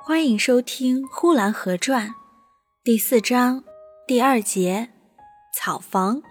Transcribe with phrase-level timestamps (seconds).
[0.00, 2.08] 欢迎收听《呼兰河传》
[2.82, 3.62] 第四章
[4.06, 4.88] 第二节
[5.54, 6.22] 草房。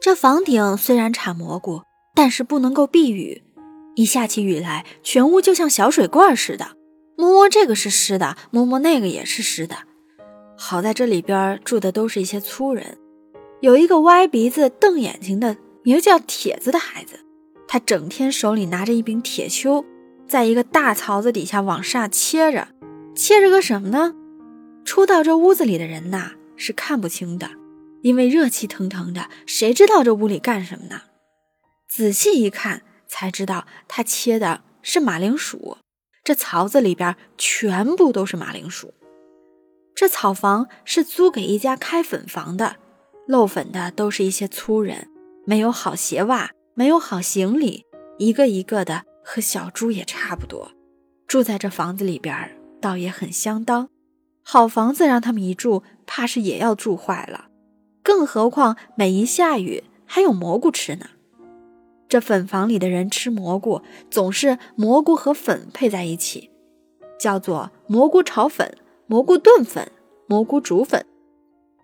[0.00, 1.82] 这房顶虽然产蘑菇，
[2.14, 3.44] 但是不能够避雨。
[3.94, 6.76] 一下起雨来，全屋就像小水罐似的，
[7.16, 9.76] 摸摸这个是湿的，摸摸那个也是湿的。
[10.56, 12.98] 好在这里边住的都是一些粗人，
[13.60, 17.20] 有一个歪鼻子瞪眼睛的，名叫铁子的孩子，
[17.68, 19.84] 他整天手里拿着一柄铁锹。
[20.30, 22.68] 在一个大槽子底下往上切着，
[23.16, 24.14] 切着个什么呢？
[24.84, 27.50] 初到这屋子里的人呐是看不清的，
[28.02, 31.02] 因为热气腾腾的，谁知道这屋里干什么呢？
[31.88, 35.78] 仔细一看才知道，他切的是马铃薯。
[36.22, 38.94] 这槽子里边全部都是马铃薯。
[39.96, 42.76] 这草房是租给一家开粉房的，
[43.26, 45.08] 漏粉的都是一些粗人，
[45.44, 47.84] 没有好鞋袜，没有好行李，
[48.18, 49.02] 一个一个的。
[49.32, 50.72] 和小猪也差不多，
[51.28, 53.88] 住在这房子里边倒也很相当。
[54.42, 57.46] 好房子让他们一住，怕是也要住坏了。
[58.02, 61.06] 更何况每一下雨还有蘑菇吃呢。
[62.08, 66.50] 这粉房里的人吃蘑菇，总是蘑菇和粉配在一起，
[67.16, 69.92] 叫做蘑菇炒粉、蘑菇炖粉、
[70.26, 71.06] 蘑菇煮粉。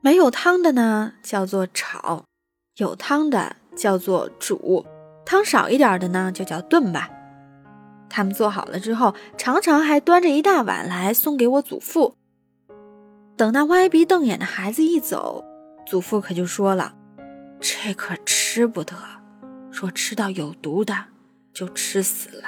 [0.00, 2.24] 没有汤的呢，叫做炒；
[2.76, 4.86] 有汤的叫做煮；
[5.26, 7.10] 汤少一点的呢，就叫炖吧。
[8.08, 12.16] 他们做好了之后，常常还端着一大碗来送给我祖父。
[13.36, 15.44] 等那歪鼻瞪眼的孩子一走，
[15.86, 16.94] 祖父可就说了
[17.58, 18.94] ：“这可吃不得，
[19.70, 20.94] 说吃到有毒的
[21.52, 22.44] 就吃死了。”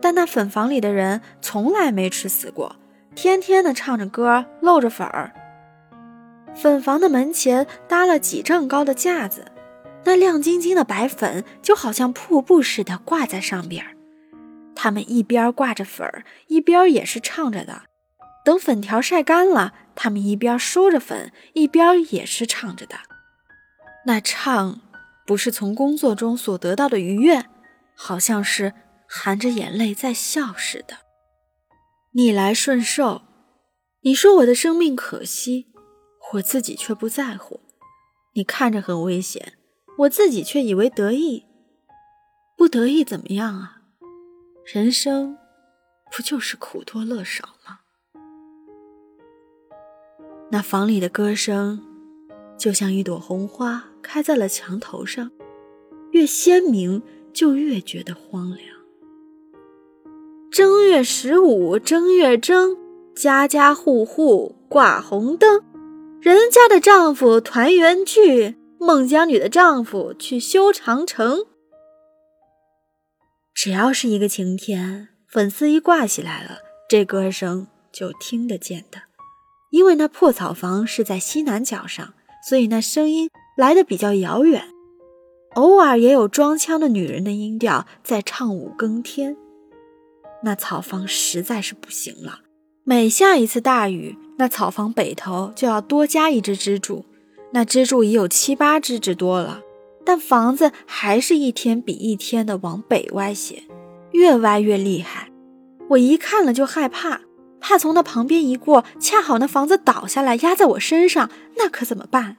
[0.00, 2.76] 但那粉房里的人从来没吃死过，
[3.16, 5.32] 天天的唱着歌，露着粉儿。
[6.54, 9.44] 粉房的门前搭了几丈高的架子。
[10.08, 13.94] 那亮晶晶的白粉就好像瀑布似的挂在上边
[14.74, 17.82] 他们一边挂着粉儿，一边也是唱着的。
[18.42, 22.96] 等粉条晒干了，他们一边收着粉，一边也是唱着的。
[24.06, 24.80] 那唱
[25.26, 27.44] 不是从工作中所得到的愉悦，
[27.94, 28.72] 好像是
[29.06, 30.96] 含着眼泪在笑似的。
[32.12, 33.22] 逆来顺受，
[34.04, 35.66] 你说我的生命可惜，
[36.32, 37.60] 我自己却不在乎。
[38.32, 39.57] 你看着很危险。
[39.98, 41.44] 我自己却以为得意，
[42.56, 43.82] 不得意怎么样啊？
[44.64, 45.36] 人生
[46.14, 47.80] 不就是苦多乐少吗？
[50.50, 51.82] 那房里的歌声，
[52.56, 55.32] 就像一朵红花开在了墙头上，
[56.12, 58.78] 越鲜明就越觉得荒凉。
[60.48, 62.76] 正月十五正月正，
[63.16, 65.64] 家家户户挂红灯，
[66.20, 68.54] 人家的丈夫团圆聚。
[68.80, 71.46] 孟姜女的丈夫去修长城，
[73.52, 76.58] 只要是一个晴天，粉丝一挂起来了，
[76.88, 79.02] 这歌声就听得见的。
[79.70, 82.14] 因为那破草房是在西南角上，
[82.48, 84.68] 所以那声音来的比较遥远。
[85.54, 89.36] 偶尔也有装腔的女人的音调在唱五更天。
[90.44, 92.42] 那草房实在是不行了，
[92.84, 97.04] 每下一次大雨，那草房北头就要多加一只支柱。
[97.50, 99.62] 那支柱已有七八支之多了，
[100.04, 103.62] 但房子还是一天比一天的往北歪斜，
[104.12, 105.30] 越歪越厉害。
[105.90, 107.22] 我一看了就害怕，
[107.60, 112.36] 怕从那旁边一过，恰好那房子倒下来压在我身上，那可怎么办？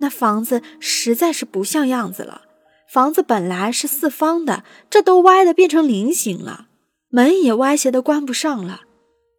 [0.00, 2.42] 那房子实在是不像样子了。
[2.88, 6.68] 房子本来是四方的，这都歪的变成菱形了，
[7.10, 8.82] 门也歪斜的关不上了，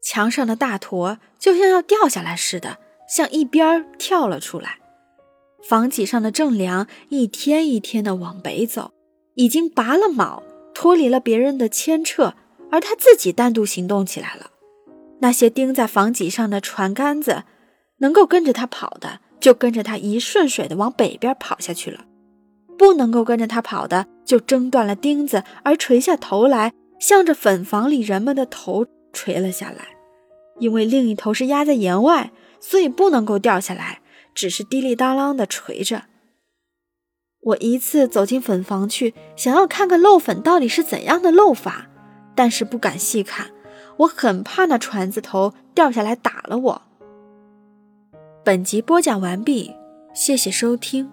[0.02, 2.78] 墙上的大坨就像要掉下来似的。
[3.08, 4.80] 向一边跳了出来，
[5.68, 8.92] 房脊上的正梁一天一天的往北走，
[9.36, 10.42] 已经拔了锚，
[10.74, 12.34] 脱离了别人的牵扯，
[12.72, 14.52] 而他自己单独行动起来了。
[15.20, 17.44] 那些钉在房脊上的船杆子，
[18.00, 22.02] 能够跟着他跑的，就跟着他一顺水的往北边跑下去了；
[22.78, 29.96] 不能够跟着他跑的，就挣断了钉子，而垂下头来，向着粉房里人们的头垂了下来，
[30.60, 32.32] 因为另一头是压在檐外。
[32.60, 34.02] 所以不能够掉下来，
[34.34, 36.04] 只是滴哩当啷的垂着。
[37.42, 41.88] 我一次走进粉房去，想要看看漏粉到底是怎样的漏法，
[42.34, 43.52] 但是不敢细看，
[43.98, 46.82] 我很怕那船子头掉下来打了我。
[48.44, 49.76] 本集播讲完毕，
[50.14, 51.12] 谢谢收听。